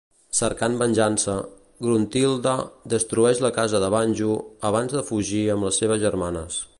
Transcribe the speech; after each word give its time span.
Cercant 0.37 0.77
venjança, 0.77 1.35
Gruntilda 1.87 2.55
destrueix 2.95 3.43
la 3.47 3.53
casa 3.61 3.83
de 3.85 3.93
Banjo 3.99 4.33
abans 4.71 4.97
de 4.99 5.07
fugir 5.11 5.47
amb 5.57 5.69
les 5.71 5.81
seves 5.85 6.05
germanes. 6.09 6.63